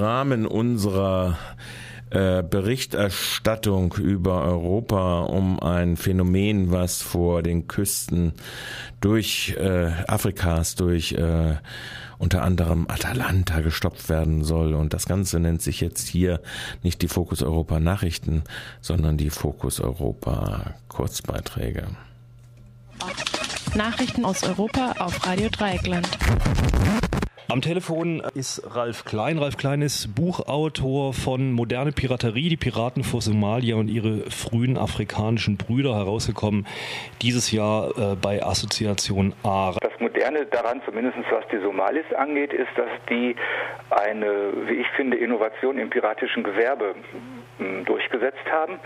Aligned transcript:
Rahmen 0.00 0.46
unserer 0.46 1.38
äh, 2.10 2.42
Berichterstattung 2.42 3.94
über 3.94 4.42
Europa 4.42 5.20
um 5.20 5.60
ein 5.60 5.96
Phänomen, 5.96 6.72
was 6.72 7.02
vor 7.02 7.42
den 7.42 7.68
Küsten 7.68 8.32
durch 9.00 9.54
äh, 9.58 9.92
Afrikas, 10.08 10.74
durch 10.74 11.12
äh, 11.12 11.54
unter 12.18 12.42
anderem 12.42 12.86
Atalanta 12.88 13.60
gestoppt 13.60 14.08
werden 14.08 14.42
soll. 14.42 14.74
Und 14.74 14.92
das 14.92 15.06
Ganze 15.06 15.38
nennt 15.38 15.62
sich 15.62 15.80
jetzt 15.80 16.08
hier 16.08 16.40
nicht 16.82 17.00
die 17.02 17.08
Fokus 17.08 17.42
Europa 17.42 17.78
Nachrichten, 17.78 18.42
sondern 18.80 19.16
die 19.16 19.30
Fokus 19.30 19.80
Europa 19.80 20.74
Kurzbeiträge. 20.88 21.86
Nachrichten 23.74 24.24
aus 24.24 24.42
Europa 24.42 24.94
auf 24.98 25.26
Radio 25.26 25.48
Dreieckland. 25.48 26.08
Am 27.50 27.62
Telefon 27.62 28.22
ist 28.34 28.62
Ralf 28.76 29.04
Klein. 29.04 29.36
Ralf 29.38 29.56
Klein 29.56 29.82
ist 29.82 30.14
Buchautor 30.14 31.12
von 31.12 31.50
Moderne 31.50 31.90
Piraterie, 31.90 32.48
die 32.48 32.56
Piraten 32.56 33.02
vor 33.02 33.22
Somalia 33.22 33.74
und 33.74 33.88
ihre 33.88 34.30
frühen 34.30 34.78
afrikanischen 34.78 35.56
Brüder 35.56 35.96
herausgekommen. 35.96 36.64
Dieses 37.22 37.50
Jahr 37.50 37.88
äh, 37.98 38.14
bei 38.14 38.40
Assoziation 38.40 39.34
A. 39.42 39.74
Das 39.80 39.98
Moderne 39.98 40.46
daran, 40.46 40.80
zumindest 40.86 41.18
was 41.28 41.44
die 41.50 41.58
Somalis 41.58 42.04
angeht, 42.16 42.52
ist, 42.52 42.70
dass 42.76 42.88
die 43.08 43.34
eine, 43.90 44.52
wie 44.68 44.74
ich 44.74 44.86
finde, 44.94 45.16
Innovation 45.16 45.76
im 45.78 45.90
piratischen 45.90 46.44
Gewerbe 46.44 46.94
durchgesetzt 47.84 48.50
haben. 48.50 48.78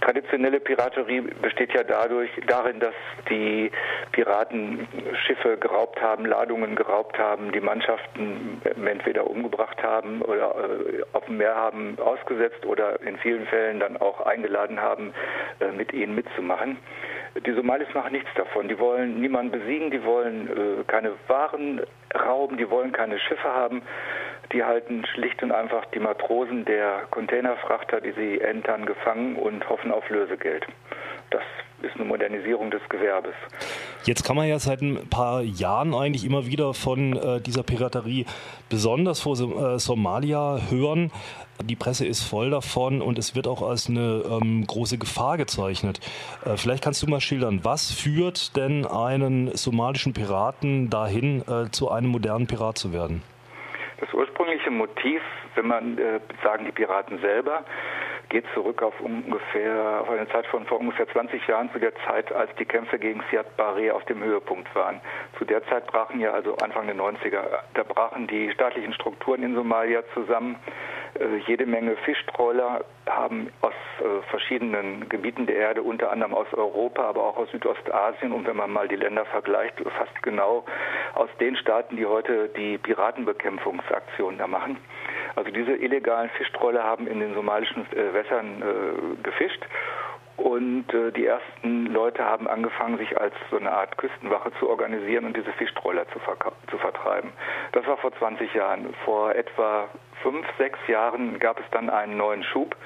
Traditionelle 0.00 0.60
Piraterie 0.60 1.22
besteht 1.42 1.72
ja 1.74 1.82
dadurch 1.82 2.30
darin, 2.46 2.80
dass 2.80 2.94
die 3.28 3.70
Piraten 4.12 4.86
Schiffe 5.26 5.56
geraubt 5.56 6.00
haben, 6.00 6.26
Ladungen 6.26 6.76
geraubt 6.76 7.18
haben, 7.18 7.52
die 7.52 7.60
Mannschaften 7.60 8.60
entweder 8.64 9.28
umgebracht 9.28 9.82
haben 9.82 10.22
oder 10.22 10.54
äh, 10.54 11.02
auf 11.12 11.24
dem 11.26 11.38
Meer 11.38 11.54
haben 11.54 11.96
ausgesetzt 11.98 12.64
oder 12.66 13.00
in 13.02 13.18
vielen 13.18 13.46
Fällen 13.46 13.80
dann 13.80 13.96
auch 13.96 14.20
eingeladen 14.20 14.80
haben, 14.80 15.12
äh, 15.60 15.72
mit 15.72 15.92
ihnen 15.92 16.14
mitzumachen. 16.14 16.78
Die 17.44 17.52
Somalis 17.52 17.88
machen 17.94 18.12
nichts 18.12 18.30
davon. 18.34 18.68
Die 18.68 18.78
wollen 18.78 19.20
niemanden 19.20 19.52
besiegen, 19.52 19.90
die 19.90 20.02
wollen 20.04 20.48
äh, 20.48 20.84
keine 20.86 21.12
Waren 21.28 21.82
rauben, 22.14 22.56
die 22.56 22.70
wollen 22.70 22.92
keine 22.92 23.18
Schiffe 23.18 23.52
haben. 23.52 23.82
Die 24.52 24.62
halten 24.62 25.04
schlicht 25.12 25.42
und 25.42 25.52
einfach 25.52 25.84
die 25.86 25.98
Matrosen 25.98 26.64
der 26.64 27.02
Containerfrachter, 27.10 28.00
die 28.00 28.12
sie 28.12 28.40
entern, 28.40 28.86
gefangen 28.86 29.36
und 29.36 29.68
hoffen 29.68 29.90
auf 29.90 30.08
Lösegeld. 30.08 30.66
Das 31.30 31.42
ist 31.82 31.96
eine 31.96 32.04
Modernisierung 32.04 32.70
des 32.70 32.80
Gewerbes. 32.88 33.34
Jetzt 34.04 34.24
kann 34.24 34.36
man 34.36 34.46
ja 34.46 34.58
seit 34.58 34.80
ein 34.80 35.08
paar 35.10 35.42
Jahren 35.42 35.94
eigentlich 35.94 36.24
immer 36.24 36.46
wieder 36.46 36.74
von 36.74 37.16
äh, 37.16 37.40
dieser 37.40 37.62
Piraterie, 37.62 38.24
besonders 38.68 39.20
vor 39.20 39.34
äh, 39.34 39.78
Somalia, 39.78 40.58
hören. 40.70 41.10
Die 41.64 41.76
Presse 41.76 42.06
ist 42.06 42.22
voll 42.22 42.50
davon 42.50 43.02
und 43.02 43.18
es 43.18 43.34
wird 43.34 43.48
auch 43.48 43.62
als 43.62 43.88
eine 43.88 44.22
ähm, 44.30 44.66
große 44.66 44.98
Gefahr 44.98 45.36
gezeichnet. 45.36 46.00
Äh, 46.44 46.56
vielleicht 46.56 46.84
kannst 46.84 47.02
du 47.02 47.08
mal 47.08 47.20
schildern, 47.20 47.60
was 47.64 47.92
führt 47.92 48.56
denn 48.56 48.86
einen 48.86 49.54
somalischen 49.56 50.12
Piraten 50.12 50.88
dahin, 50.90 51.42
äh, 51.48 51.70
zu 51.70 51.90
einem 51.90 52.08
modernen 52.08 52.46
Pirat 52.46 52.78
zu 52.78 52.92
werden? 52.92 53.22
Das 54.00 54.12
ursprüngliche 54.66 54.70
Motiv, 54.70 55.22
wenn 55.54 55.66
man 55.66 55.98
äh, 55.98 56.20
sagen 56.42 56.64
die 56.64 56.72
Piraten 56.72 57.18
selber, 57.20 57.64
geht 58.28 58.44
zurück 58.54 58.82
auf 58.82 58.98
ungefähr 59.00 60.00
auf 60.00 60.10
eine 60.10 60.28
Zeit 60.28 60.46
von 60.46 60.66
vor 60.66 60.80
ungefähr 60.80 61.08
20 61.08 61.46
Jahren 61.46 61.70
zu 61.72 61.78
der 61.78 61.92
Zeit, 62.06 62.32
als 62.32 62.50
die 62.58 62.64
Kämpfe 62.64 62.98
gegen 62.98 63.22
Siad 63.30 63.56
Barre 63.56 63.94
auf 63.94 64.04
dem 64.06 64.22
Höhepunkt 64.22 64.74
waren. 64.74 65.00
Zu 65.38 65.44
der 65.44 65.64
Zeit 65.66 65.86
brachen 65.86 66.20
ja 66.20 66.32
also 66.32 66.56
Anfang 66.56 66.86
der 66.86 66.96
90er, 66.96 67.42
da 67.74 67.82
brachen 67.82 68.26
die 68.26 68.50
staatlichen 68.52 68.92
Strukturen 68.94 69.42
in 69.42 69.54
Somalia 69.54 70.02
zusammen. 70.14 70.56
Äh, 71.18 71.36
jede 71.46 71.66
Menge 71.66 71.96
Fischtrawler 71.96 72.84
haben 73.08 73.50
aus 73.60 73.72
äh, 74.00 74.22
verschiedenen 74.30 75.08
Gebieten 75.08 75.46
der 75.46 75.56
Erde, 75.56 75.82
unter 75.82 76.10
anderem 76.10 76.34
aus 76.34 76.52
Europa, 76.52 77.02
aber 77.02 77.22
auch 77.22 77.36
aus 77.36 77.50
Südostasien 77.50 78.32
und 78.32 78.46
wenn 78.46 78.56
man 78.56 78.70
mal 78.70 78.88
die 78.88 78.96
Länder 78.96 79.24
vergleicht, 79.26 79.74
fast 79.96 80.22
genau 80.22 80.64
aus 81.14 81.30
den 81.40 81.56
Staaten, 81.56 81.96
die 81.96 82.06
heute 82.06 82.48
die 82.56 82.78
Piratenbekämpfungsaktionen 82.78 84.38
da 84.38 84.46
machen. 84.46 84.78
Also 85.36 85.50
diese 85.50 85.72
illegalen 85.72 86.30
Fischtrolle 86.30 86.82
haben 86.82 87.06
in 87.06 87.20
den 87.20 87.34
somalischen 87.34 87.86
äh, 87.92 88.12
Wässern 88.12 88.62
äh, 88.62 89.22
gefischt 89.22 89.64
und 90.36 90.92
äh, 90.92 91.12
die 91.12 91.26
ersten 91.26 91.86
Leute 91.86 92.24
haben 92.24 92.46
angefangen, 92.46 92.98
sich 92.98 93.18
als 93.18 93.34
so 93.50 93.56
eine 93.56 93.72
Art 93.72 93.96
Küstenwache 93.96 94.52
zu 94.58 94.68
organisieren 94.68 95.24
und 95.24 95.36
diese 95.36 95.52
Fischtroller 95.52 96.06
zu, 96.08 96.20
zu 96.70 96.78
vertreiben. 96.78 97.32
Das 97.72 97.86
war 97.86 97.96
vor 97.96 98.12
20 98.12 98.52
Jahren. 98.54 98.94
Vor 99.04 99.34
etwa 99.34 99.88
fünf, 100.22 100.46
sechs 100.58 100.78
Jahren 100.88 101.38
gab 101.38 101.58
es 101.58 101.64
dann 101.70 101.88
einen 101.88 102.16
neuen 102.16 102.42
Schub. 102.44 102.76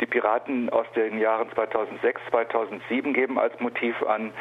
Die 0.00 0.06
Piraten 0.06 0.70
aus 0.70 0.86
den 0.94 1.18
Jahren 1.18 1.50
2006, 1.52 2.20
2007 2.30 3.12
geben 3.12 3.38
als 3.38 3.58
Motiv 3.60 4.00
an, 4.04 4.32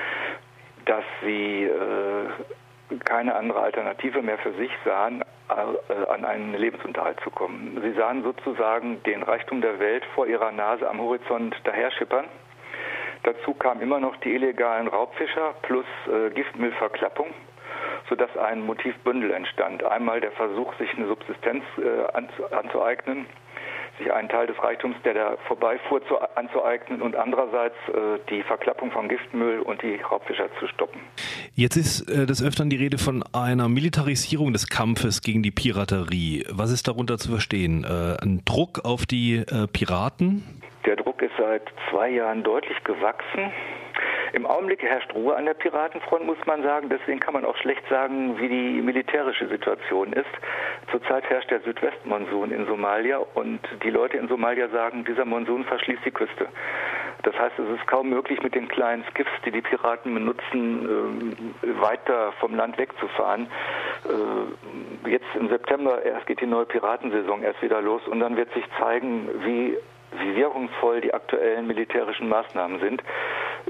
dass 0.86 1.04
sie 1.22 1.64
äh, 1.64 3.00
keine 3.04 3.36
andere 3.36 3.60
Alternative 3.60 4.22
mehr 4.22 4.38
für 4.38 4.54
sich 4.54 4.72
sahen, 4.86 5.24
an 5.48 6.26
einen 6.26 6.54
Lebensunterhalt 6.54 7.20
zu 7.22 7.32
kommen. 7.32 7.80
Sie 7.82 7.94
sahen 7.94 8.24
sozusagen 8.24 9.02
den 9.04 9.24
Reichtum 9.24 9.62
der 9.62 9.80
Welt 9.80 10.04
vor 10.14 10.28
ihrer 10.28 10.52
Nase 10.52 10.90
am 10.90 11.00
Horizont 11.00 11.56
daherschippern. 11.64 12.26
Dazu 13.24 13.54
kamen 13.54 13.82
immer 13.82 14.00
noch 14.00 14.16
die 14.18 14.34
illegalen 14.34 14.88
Raubfischer 14.88 15.54
plus 15.62 15.86
äh, 16.08 16.30
Giftmüllverklappung, 16.32 17.28
sodass 18.10 18.36
ein 18.38 18.62
Motivbündel 18.62 19.32
entstand. 19.32 19.84
Einmal 19.84 20.22
der 20.22 20.32
Versuch, 20.32 20.74
sich 20.76 20.94
eine 20.96 21.08
Subsistenz 21.08 21.64
äh, 21.78 22.56
anzueignen, 22.56 23.26
sich 23.98 24.14
einen 24.14 24.30
Teil 24.30 24.48
des 24.48 24.62
Reichtums, 24.62 24.96
der 25.04 25.14
da 25.14 25.38
vorbeifuhr, 25.48 26.06
zu, 26.08 26.20
anzueignen 26.36 27.02
und 27.02 27.16
andererseits 27.16 27.76
äh, 27.90 28.20
die 28.30 28.44
Verklappung 28.44 28.92
von 28.92 29.10
Giftmüll 29.10 29.60
und 29.60 29.82
die 29.82 29.96
Raubfischer 29.96 30.50
zu 30.60 30.68
stoppen. 30.68 31.02
Jetzt 31.60 31.76
ist 31.76 32.08
äh, 32.08 32.28
des 32.28 32.46
Öfteren 32.46 32.70
die 32.70 32.76
Rede 32.76 33.00
von 33.00 33.24
einer 33.34 33.68
Militarisierung 33.68 34.54
des 34.54 34.70
Kampfes 34.70 35.24
gegen 35.24 35.42
die 35.42 35.50
Piraterie. 35.50 36.46
Was 36.52 36.72
ist 36.72 36.88
darunter 36.88 37.18
zu 37.18 37.32
verstehen? 37.32 37.84
Äh, 37.84 38.24
ein 38.24 38.44
Druck 38.46 38.86
auf 38.86 39.08
die 39.08 39.38
äh, 39.38 39.66
Piraten? 39.66 40.44
Der 40.86 40.98
Druck 40.98 41.20
ist 41.24 41.32
seit 41.36 41.64
zwei 41.90 42.12
Jahren 42.12 42.44
deutlich 42.44 42.78
gewachsen. 42.84 43.52
Im 44.34 44.46
Augenblick 44.46 44.84
herrscht 44.84 45.12
Ruhe 45.16 45.36
an 45.36 45.46
der 45.46 45.56
Piratenfront, 45.56 46.28
muss 46.28 46.38
man 46.46 46.62
sagen. 46.62 46.90
Deswegen 46.90 47.20
kann 47.20 47.34
man 47.34 47.44
auch 47.44 47.58
schlecht 47.58 47.82
sagen, 47.90 48.38
wie 48.40 48.50
die 48.50 48.82
militärische 48.84 49.48
Situation 49.48 50.14
ist. 50.14 50.30
Zurzeit 50.92 51.24
herrscht 51.28 51.50
der 51.50 51.62
Südwestmonsun 51.62 52.52
in 52.52 52.68
Somalia 52.68 53.18
und 53.34 53.62
die 53.84 53.90
Leute 53.90 54.18
in 54.18 54.28
Somalia 54.28 54.70
sagen, 54.70 55.06
dieser 55.06 55.26
Monsun 55.26 55.66
verschließt 55.66 56.06
die 56.06 56.12
Küste. 56.12 56.50
Das 57.28 57.38
heißt, 57.38 57.60
es 57.60 57.78
ist 57.78 57.86
kaum 57.88 58.08
möglich, 58.08 58.42
mit 58.42 58.56
den 58.56 58.70
kleinen 58.70 59.04
Skiffs, 59.12 59.32
die 59.46 59.52
die 59.52 59.60
Piraten 59.62 60.14
benutzen, 60.14 61.36
äh, 61.62 61.82
weiter 61.82 62.32
vom 62.40 62.56
Land 62.56 62.78
wegzufahren. 62.78 63.48
Äh, 64.06 65.10
jetzt 65.10 65.26
im 65.38 65.50
September 65.50 66.02
erst 66.04 66.26
geht 66.26 66.40
die 66.40 66.46
neue 66.46 66.66
Piratensaison 66.66 67.44
erst 67.44 67.62
wieder 67.62 67.82
los 67.82 68.02
und 68.08 68.22
dann 68.22 68.38
wird 68.38 68.54
sich 68.54 68.64
zeigen, 68.80 69.28
wie 69.44 69.78
wie 70.20 70.38
wirkungsvoll 70.38 71.02
die 71.02 71.14
aktuellen 71.14 71.68
militärischen 71.68 72.30
Maßnahmen 72.30 72.80
sind. 72.80 73.04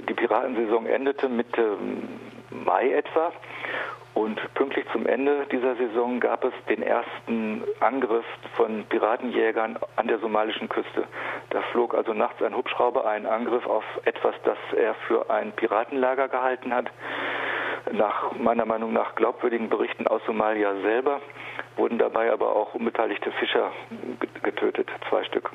Die 0.08 0.14
Piratensaison 0.14 0.86
endete 0.86 1.28
Mitte 1.28 1.78
Mai 2.66 2.92
etwa 2.92 3.32
und 4.18 4.42
pünktlich 4.56 4.86
zum 4.92 5.06
Ende 5.06 5.46
dieser 5.52 5.76
Saison 5.76 6.20
gab 6.20 6.44
es 6.44 6.54
den 6.68 6.82
ersten 6.82 7.64
Angriff 7.80 8.26
von 8.56 8.84
Piratenjägern 8.86 9.78
an 9.96 10.08
der 10.08 10.18
somalischen 10.18 10.70
Küste. 10.70 11.04
Da 11.52 11.62
flog 11.72 11.94
also 11.94 12.14
nachts 12.14 12.42
ein 12.42 12.58
Hubschrauber 12.58 13.06
einen 13.06 13.28
Angriff 13.28 13.68
auf 13.68 13.84
etwas, 14.06 14.34
das 14.44 14.58
er 14.76 14.96
für 15.08 15.30
ein 15.30 15.52
Piratenlager 15.52 16.30
gehalten 16.30 16.74
hat. 16.74 16.90
Nach 17.92 18.34
meiner 18.34 18.66
Meinung 18.66 18.92
nach 18.92 19.14
glaubwürdigen 19.14 19.70
Berichten 19.70 20.08
aus 20.08 20.22
Somalia 20.26 20.74
selber 20.82 21.22
wurden 21.76 22.00
dabei 22.00 22.32
aber 22.32 22.56
auch 22.56 22.74
unbeteiligte 22.74 23.32
Fischer 23.34 23.72
getötet, 24.42 24.90
zwei 25.10 25.24
Stück. 25.26 25.52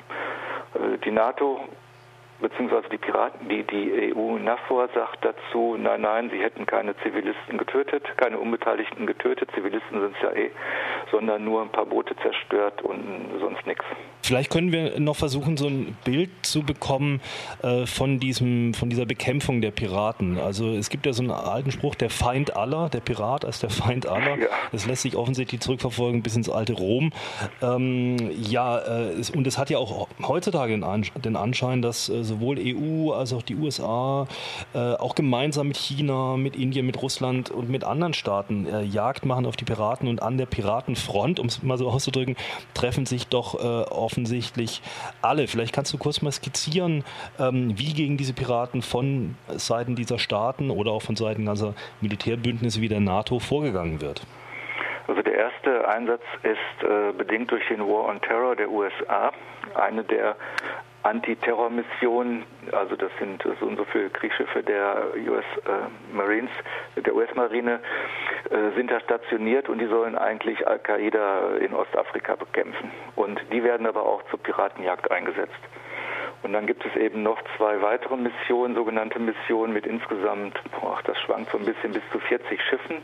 Äh, 0.75 0.97
die 0.99 1.11
NATO 1.11 1.59
beziehungsweise 2.39 2.89
die 2.89 2.97
Piraten, 2.97 3.47
die, 3.49 3.63
die 3.63 4.13
EU 4.15 4.37
NAFOR 4.37 4.89
sagt 4.93 5.23
dazu, 5.23 5.77
nein, 5.77 6.01
nein, 6.01 6.29
sie 6.29 6.39
hätten 6.39 6.65
keine 6.65 6.95
Zivilisten 6.97 7.57
getötet, 7.57 8.03
keine 8.17 8.37
Unbeteiligten 8.39 9.05
getötet, 9.05 9.49
Zivilisten 9.53 10.01
sind 10.01 10.15
es 10.15 10.21
ja 10.21 10.31
eh, 10.31 10.51
sondern 11.13 11.45
nur 11.45 11.61
ein 11.61 11.69
paar 11.69 11.85
Boote 11.85 12.15
zerstört 12.23 12.81
und 12.81 12.99
sonst 13.39 13.65
nichts. 13.67 13.85
Vielleicht 14.23 14.49
können 14.51 14.71
wir 14.71 14.99
noch 14.99 15.15
versuchen, 15.15 15.57
so 15.57 15.67
ein 15.67 15.95
Bild 16.05 16.31
zu 16.41 16.63
bekommen 16.63 17.21
äh, 17.61 17.85
von, 17.85 18.19
diesem, 18.19 18.73
von 18.73 18.89
dieser 18.89 19.05
Bekämpfung 19.05 19.61
der 19.61 19.71
Piraten. 19.71 20.39
Also 20.39 20.73
es 20.73 20.89
gibt 20.89 21.05
ja 21.05 21.13
so 21.13 21.21
einen 21.21 21.31
alten 21.31 21.71
Spruch, 21.71 21.93
der 21.95 22.09
Feind 22.09 22.55
aller, 22.55 22.89
der 22.89 23.01
Pirat 23.01 23.45
als 23.45 23.59
der 23.59 23.69
Feind 23.69 24.07
aller. 24.07 24.37
Ja. 24.39 24.47
Das 24.71 24.87
lässt 24.87 25.03
sich 25.03 25.15
offensichtlich 25.15 25.61
zurückverfolgen 25.61 26.23
bis 26.23 26.35
ins 26.35 26.49
alte 26.49 26.73
Rom. 26.73 27.11
Ähm, 27.61 28.17
ja, 28.31 28.79
äh, 28.79 29.11
es, 29.11 29.29
und 29.29 29.45
es 29.45 29.57
hat 29.57 29.69
ja 29.69 29.77
auch 29.77 30.07
heutzutage 30.25 30.73
den 30.73 31.35
Anschein, 31.35 31.81
dass 31.81 32.09
äh, 32.09 32.23
sowohl 32.23 32.57
EU 32.59 33.11
als 33.11 33.33
auch 33.33 33.43
die 33.43 33.55
USA 33.55 34.25
äh, 34.73 34.79
auch 34.79 35.13
gemeinsam 35.13 35.67
mit 35.67 35.77
China, 35.77 36.37
mit 36.37 36.55
Indien, 36.55 36.85
mit 36.85 37.01
Russland 37.01 37.51
und 37.51 37.69
mit 37.69 37.83
anderen 37.83 38.13
Staaten 38.13 38.65
äh, 38.65 38.83
Jagd 38.83 39.25
machen 39.25 39.45
auf 39.45 39.57
die 39.57 39.65
Piraten 39.65 40.07
und 40.07 40.23
an 40.23 40.37
der 40.37 40.45
Piraten 40.45 40.95
Front, 41.03 41.39
um 41.39 41.47
es 41.47 41.61
mal 41.63 41.77
so 41.77 41.89
auszudrücken, 41.89 42.35
treffen 42.73 43.05
sich 43.05 43.27
doch 43.27 43.55
äh, 43.55 43.91
offensichtlich 43.91 44.81
alle. 45.21 45.47
Vielleicht 45.47 45.73
kannst 45.73 45.93
du 45.93 45.97
kurz 45.97 46.21
mal 46.21 46.31
skizzieren, 46.31 47.03
ähm, 47.39 47.77
wie 47.77 47.93
gegen 47.93 48.17
diese 48.17 48.33
Piraten 48.33 48.81
von 48.81 49.35
Seiten 49.49 49.95
dieser 49.95 50.19
Staaten 50.19 50.69
oder 50.69 50.91
auch 50.91 51.01
von 51.01 51.15
Seiten 51.15 51.45
ganzer 51.45 51.73
Militärbündnisse 52.01 52.81
wie 52.81 52.89
der 52.89 52.99
NATO 52.99 53.39
vorgegangen 53.39 54.01
wird. 54.01 54.21
Also 55.07 55.21
der 55.21 55.35
erste 55.35 55.87
Einsatz 55.87 56.21
ist 56.43 56.87
äh, 56.87 57.11
bedingt 57.11 57.51
durch 57.51 57.67
den 57.67 57.81
War 57.81 58.05
on 58.05 58.21
Terror 58.21 58.55
der 58.55 58.69
USA, 58.69 59.31
eine 59.75 60.03
der 60.03 60.35
Antiterrormissionen, 61.03 62.45
also 62.71 62.95
das 62.95 63.11
sind 63.19 63.43
so 63.59 63.65
und 63.65 63.77
so 63.77 63.85
viele 63.85 64.09
Kriegsschiffe 64.09 64.63
der 64.63 65.07
US 65.27 65.45
äh, 65.65 66.15
Marines, 66.15 66.51
der 66.95 67.13
US-Marine, 67.13 67.79
äh, 68.49 68.75
sind 68.75 68.89
da 68.89 68.99
stationiert 69.01 69.69
und 69.69 69.79
die 69.79 69.87
sollen 69.87 70.17
eigentlich 70.17 70.65
Al-Qaida 70.65 71.57
in 71.57 71.73
Ostafrika 71.73 72.35
bekämpfen. 72.35 72.91
Und 73.15 73.41
die 73.51 73.63
werden 73.63 73.85
aber 73.85 74.05
auch 74.05 74.23
zur 74.29 74.39
Piratenjagd 74.39 75.11
eingesetzt. 75.11 75.51
Und 76.43 76.51
dann 76.51 76.67
gibt 76.67 76.85
es 76.85 76.93
eben 76.97 77.23
noch 77.23 77.41
zwei 77.57 77.81
weitere 77.81 78.17
Missionen, 78.17 78.75
sogenannte 78.75 79.17
Missionen 79.17 79.73
mit 79.73 79.85
insgesamt, 79.85 80.59
boah, 80.79 80.99
das 81.05 81.17
schwankt 81.21 81.51
so 81.51 81.57
ein 81.57 81.65
bisschen 81.65 81.93
bis 81.93 82.03
zu 82.11 82.19
40 82.19 82.61
Schiffen. 82.61 82.97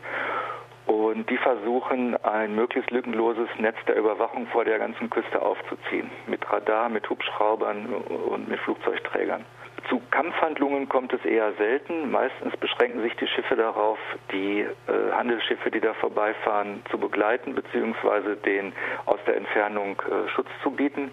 Und 0.89 1.29
die 1.29 1.37
versuchen, 1.37 2.17
ein 2.23 2.55
möglichst 2.55 2.89
lückenloses 2.89 3.47
Netz 3.59 3.75
der 3.87 3.95
Überwachung 3.95 4.47
vor 4.47 4.65
der 4.65 4.79
ganzen 4.79 5.07
Küste 5.11 5.39
aufzuziehen. 5.39 6.09
Mit 6.25 6.51
Radar, 6.51 6.89
mit 6.89 7.07
Hubschraubern 7.07 7.85
und 7.85 8.49
mit 8.49 8.59
Flugzeugträgern. 8.61 9.45
Zu 9.87 10.01
Kampfhandlungen 10.09 10.89
kommt 10.89 11.13
es 11.13 11.23
eher 11.23 11.53
selten. 11.53 12.09
Meistens 12.09 12.57
beschränken 12.57 13.03
sich 13.03 13.15
die 13.17 13.27
Schiffe 13.27 13.55
darauf, 13.55 13.99
die 14.31 14.61
äh, 14.61 14.67
Handelsschiffe, 15.11 15.69
die 15.69 15.79
da 15.79 15.93
vorbeifahren, 15.93 16.81
zu 16.89 16.97
begleiten 16.97 17.53
bzw. 17.53 18.35
den 18.43 18.73
aus 19.05 19.19
der 19.27 19.37
Entfernung 19.37 20.01
äh, 20.01 20.27
Schutz 20.29 20.49
zu 20.63 20.71
bieten. 20.71 21.11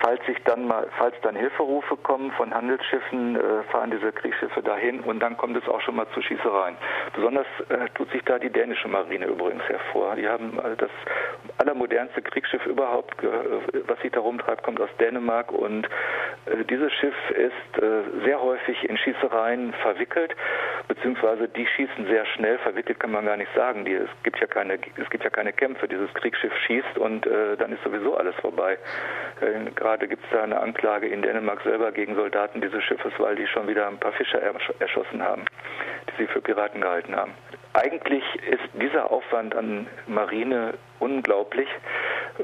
Falls 0.00 0.24
sich 0.26 0.36
dann 0.44 0.66
mal, 0.66 0.86
falls 0.98 1.14
dann 1.22 1.34
Hilferufe 1.34 1.96
kommen 1.96 2.30
von 2.32 2.54
Handelsschiffen, 2.54 3.36
äh, 3.36 3.62
fahren 3.72 3.90
diese 3.90 4.12
Kriegsschiffe 4.12 4.62
dahin 4.62 5.00
und 5.00 5.20
dann 5.20 5.36
kommt 5.36 5.56
es 5.56 5.68
auch 5.68 5.80
schon 5.80 5.96
mal 5.96 6.06
zu 6.14 6.22
Schießereien. 6.22 6.76
Besonders 7.14 7.46
äh, 7.68 7.88
tut 7.94 8.10
sich 8.10 8.22
da 8.24 8.38
die 8.38 8.50
dänische 8.50 8.88
Marine 8.88 9.26
übrigens 9.26 9.62
hervor. 9.64 10.14
Die 10.16 10.28
haben 10.28 10.58
äh, 10.58 10.76
das 10.76 10.90
allermodernste 11.58 12.22
Kriegsschiff 12.22 12.64
überhaupt, 12.66 13.16
was 13.86 13.98
sich 14.00 14.12
da 14.12 14.20
rumtreibt, 14.20 14.62
kommt 14.62 14.80
aus 14.80 14.90
Dänemark 15.00 15.50
und 15.50 15.88
dieses 16.68 16.92
Schiff 16.92 17.14
ist 17.30 17.82
sehr 18.24 18.40
häufig 18.40 18.88
in 18.88 18.98
Schießereien 18.98 19.72
verwickelt, 19.82 20.36
beziehungsweise 20.88 21.48
die 21.48 21.66
schießen 21.66 22.06
sehr 22.06 22.26
schnell. 22.26 22.58
Verwickelt 22.58 23.00
kann 23.00 23.12
man 23.12 23.26
gar 23.26 23.36
nicht 23.36 23.52
sagen. 23.54 23.84
Die, 23.84 23.94
es 23.94 24.08
gibt 24.22 24.38
ja 24.40 24.46
keine, 24.46 24.74
es 24.74 25.10
gibt 25.10 25.24
ja 25.24 25.30
keine 25.30 25.52
Kämpfe. 25.52 25.88
Dieses 25.88 26.12
Kriegsschiff 26.14 26.54
schießt 26.66 26.98
und 26.98 27.26
dann 27.26 27.72
ist 27.72 27.82
sowieso 27.82 28.16
alles 28.16 28.34
vorbei. 28.36 28.78
Gerade 29.74 30.08
gibt 30.08 30.24
es 30.24 30.30
da 30.30 30.42
eine 30.42 30.60
Anklage 30.60 31.08
in 31.08 31.22
Dänemark 31.22 31.62
selber 31.62 31.92
gegen 31.92 32.14
Soldaten 32.14 32.60
dieses 32.60 32.82
Schiffes, 32.84 33.12
weil 33.18 33.36
die 33.36 33.46
schon 33.46 33.68
wieder 33.68 33.86
ein 33.88 33.98
paar 33.98 34.12
Fischer 34.12 34.40
erschossen 34.40 35.22
haben, 35.22 35.44
die 36.08 36.22
sie 36.22 36.26
für 36.28 36.40
Piraten 36.40 36.80
gehalten 36.80 37.14
haben. 37.16 37.32
Eigentlich 37.74 38.24
ist 38.48 38.64
dieser 38.74 39.10
Aufwand 39.10 39.54
an 39.54 39.86
Marine 40.06 40.74
unglaublich, 40.98 41.68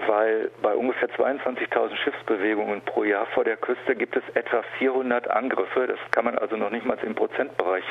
weil 0.06 0.50
bei 0.60 0.74
ungefähr 0.74 1.08
22.000 1.08 1.96
Schiffsbewegungen 1.96 2.82
pro 2.82 3.04
Jahr 3.04 3.24
vor 3.26 3.44
der 3.44 3.56
Küste 3.56 3.96
gibt 3.96 4.14
es 4.14 4.22
etwa 4.34 4.62
400 4.78 5.30
Angriffe. 5.30 5.86
Das 5.86 5.98
kann 6.10 6.26
man 6.26 6.36
also 6.36 6.56
noch 6.56 6.70
nicht 6.70 6.84
mal 6.84 6.98
im 7.02 7.14
Prozentbereich 7.14 7.84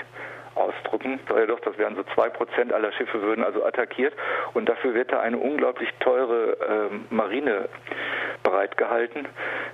ausdrücken. 0.55 1.19
Doch, 1.27 1.59
das 1.59 1.77
wären 1.77 1.95
so 1.95 2.03
zwei 2.15 2.29
Prozent 2.29 2.73
aller 2.73 2.91
Schiffe 2.93 3.21
würden 3.21 3.43
also 3.43 3.65
attackiert 3.65 4.13
und 4.53 4.67
dafür 4.67 4.93
wird 4.93 5.11
da 5.11 5.19
eine 5.19 5.37
unglaublich 5.37 5.89
teure 5.99 6.57
äh, 6.59 7.13
Marine 7.13 7.69
bereitgehalten. 8.43 9.27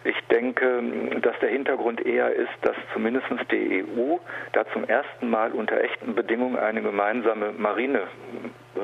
Ich 0.03 0.19
denke, 0.31 0.83
dass 1.21 1.37
der 1.39 1.49
Hintergrund 1.49 2.05
eher 2.05 2.33
ist, 2.33 2.53
dass 2.61 2.75
zumindest 2.93 3.27
die 3.51 3.83
EU 3.83 4.17
da 4.53 4.65
zum 4.73 4.85
ersten 4.85 5.29
Mal 5.29 5.51
unter 5.51 5.81
echten 5.81 6.15
Bedingungen 6.15 6.57
eine 6.57 6.81
gemeinsame 6.81 7.51
Marine 7.57 8.03
äh, 8.75 8.79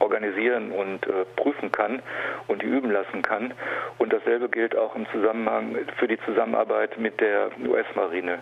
organisieren 0.00 0.72
und 0.72 1.06
äh, 1.06 1.24
prüfen 1.36 1.70
kann 1.70 2.02
und 2.48 2.62
die 2.62 2.66
üben 2.66 2.90
lassen 2.90 3.22
kann. 3.22 3.54
Und 3.98 4.12
dasselbe 4.12 4.48
gilt 4.48 4.76
auch 4.76 4.96
im 4.96 5.06
Zusammenhang 5.10 5.76
für 5.98 6.08
die 6.08 6.18
Zusammenarbeit 6.24 6.98
mit 6.98 7.20
der 7.20 7.50
US-Marine. 7.64 8.40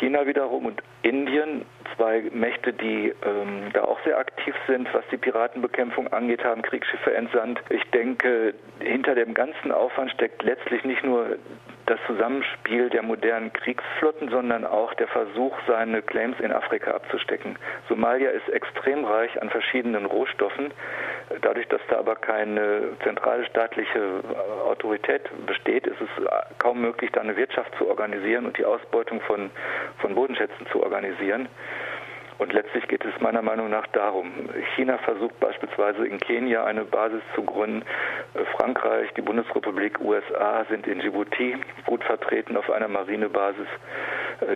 China 0.00 0.26
wiederum 0.26 0.64
und 0.64 0.82
Indien, 1.02 1.66
zwei 1.94 2.22
Mächte, 2.32 2.72
die 2.72 3.12
ähm, 3.24 3.70
da 3.74 3.84
auch 3.84 3.98
sehr 4.04 4.18
aktiv 4.18 4.54
sind, 4.66 4.88
was 4.94 5.04
die 5.12 5.18
Piratenbekämpfung 5.18 6.08
angeht, 6.08 6.42
haben 6.42 6.62
Kriegsschiffe 6.62 7.14
entsandt. 7.14 7.60
Ich 7.68 7.84
denke, 7.90 8.54
hinter 8.80 9.14
dem 9.14 9.34
ganzen 9.34 9.70
Aufwand 9.70 10.10
steckt 10.12 10.42
letztlich 10.42 10.84
nicht 10.84 11.04
nur 11.04 11.36
das 11.90 11.98
Zusammenspiel 12.06 12.88
der 12.88 13.02
modernen 13.02 13.52
Kriegsflotten, 13.52 14.30
sondern 14.30 14.64
auch 14.64 14.94
der 14.94 15.08
Versuch, 15.08 15.58
seine 15.66 16.02
Claims 16.02 16.38
in 16.38 16.52
Afrika 16.52 16.92
abzustecken. 16.92 17.56
Somalia 17.88 18.30
ist 18.30 18.48
extrem 18.48 19.04
reich 19.04 19.42
an 19.42 19.50
verschiedenen 19.50 20.06
Rohstoffen. 20.06 20.72
Dadurch, 21.42 21.66
dass 21.66 21.80
da 21.88 21.98
aber 21.98 22.14
keine 22.14 22.90
zentrale 23.02 23.44
staatliche 23.46 24.22
Autorität 24.64 25.22
besteht, 25.46 25.84
ist 25.88 26.00
es 26.00 26.08
kaum 26.58 26.80
möglich, 26.80 27.10
da 27.12 27.22
eine 27.22 27.36
Wirtschaft 27.36 27.74
zu 27.76 27.88
organisieren 27.88 28.46
und 28.46 28.56
die 28.56 28.64
Ausbeutung 28.64 29.20
von, 29.22 29.50
von 29.98 30.14
Bodenschätzen 30.14 30.66
zu 30.70 30.84
organisieren. 30.84 31.48
Und 32.40 32.54
letztlich 32.54 32.88
geht 32.88 33.04
es 33.04 33.12
meiner 33.20 33.42
Meinung 33.42 33.68
nach 33.68 33.86
darum. 33.88 34.32
China 34.74 34.96
versucht 35.04 35.38
beispielsweise 35.40 36.06
in 36.06 36.18
Kenia 36.18 36.64
eine 36.64 36.84
Basis 36.86 37.20
zu 37.34 37.42
gründen. 37.42 37.84
Frankreich, 38.56 39.12
die 39.12 39.20
Bundesrepublik, 39.20 40.00
USA 40.00 40.64
sind 40.70 40.86
in 40.86 41.00
Djibouti 41.00 41.58
gut 41.84 42.02
vertreten 42.02 42.56
auf 42.56 42.70
einer 42.70 42.88
Marinebasis. 42.88 43.68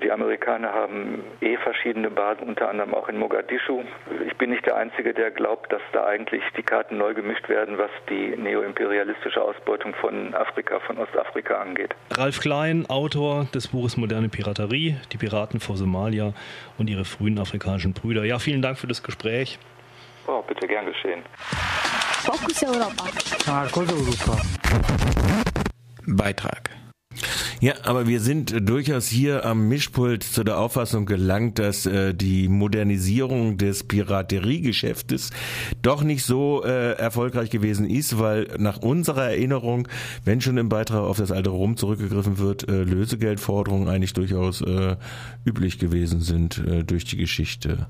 Die 0.03 0.11
Amerikaner 0.11 0.73
haben 0.73 1.23
eh 1.41 1.57
verschiedene 1.59 2.11
Basen, 2.11 2.49
unter 2.49 2.71
anderem 2.71 2.95
auch 2.95 3.09
in 3.09 3.19
Mogadischu. 3.19 3.83
Ich 4.27 4.37
bin 4.37 4.51
nicht 4.51 4.65
der 4.65 4.77
Einzige, 4.77 5.13
der 5.13 5.31
glaubt, 5.31 5.71
dass 5.73 5.83
da 5.93 6.07
eigentlich 6.07 6.43
die 6.57 6.63
Karten 6.63 6.97
neu 6.97 7.13
gemischt 7.13 7.49
werden, 7.49 7.77
was 7.77 7.91
die 8.09 8.35
neoimperialistische 8.37 9.41
Ausbeutung 9.43 9.95
von 10.01 10.35
Afrika, 10.35 10.81
von 10.81 10.97
Ostafrika 10.99 11.61
angeht. 11.61 11.95
Ralf 12.17 12.41
Klein, 12.41 12.87
Autor 12.89 13.47
des 13.55 13.69
Buches 13.69 13.97
Moderne 13.97 14.31
Piraterie, 14.31 14.97
die 15.13 15.19
Piraten 15.19 15.61
vor 15.61 15.77
Somalia 15.77 16.33
und 16.79 16.89
ihre 16.89 17.05
frühen 17.05 17.39
afrikanischen 17.39 17.93
Brüder. 17.93 18.25
Ja, 18.25 18.39
vielen 18.39 18.63
Dank 18.63 18.79
für 18.79 18.87
das 18.87 19.03
Gespräch. 19.03 19.59
Oh, 20.27 20.43
bitte 20.49 20.67
gern 20.67 20.87
geschehen. 20.87 21.23
Fokus 22.25 22.63
Europa. 22.63 23.05
Fokus 23.69 23.93
Europa. 23.93 24.41
Beitrag. 26.07 26.71
Ja, 27.61 27.75
aber 27.84 28.06
wir 28.06 28.20
sind 28.20 28.69
durchaus 28.69 29.06
hier 29.06 29.44
am 29.44 29.69
Mischpult 29.69 30.23
zu 30.23 30.44
der 30.44 30.58
Auffassung 30.58 31.06
gelangt, 31.06 31.58
dass 31.58 31.87
äh, 31.87 32.15
die 32.15 32.49
Modernisierung 32.49 33.56
des 33.56 33.84
Pirateriegeschäftes 33.84 35.31
doch 35.81 36.03
nicht 36.03 36.25
so 36.25 36.65
äh, 36.65 36.93
erfolgreich 36.93 37.51
gewesen 37.51 37.89
ist, 37.89 38.19
weil 38.19 38.49
nach 38.58 38.79
unserer 38.79 39.31
Erinnerung, 39.31 39.89
wenn 40.25 40.41
schon 40.41 40.58
im 40.58 40.69
Beitrag 40.69 41.01
auf 41.03 41.17
das 41.17 41.31
alte 41.31 41.51
Rom 41.51 41.77
zurückgegriffen 41.77 42.39
wird, 42.39 42.69
äh, 42.69 42.82
Lösegeldforderungen 42.82 43.89
eigentlich 43.89 44.13
durchaus 44.13 44.61
äh, 44.61 44.96
üblich 45.44 45.79
gewesen 45.79 46.20
sind 46.20 46.58
äh, 46.58 46.82
durch 46.84 47.05
die 47.05 47.17
Geschichte. 47.17 47.87